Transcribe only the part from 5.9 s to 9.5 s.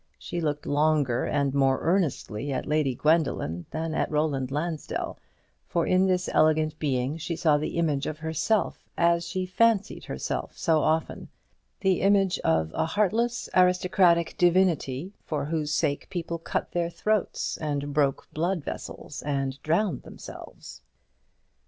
this elegant being she saw the image of herself, as she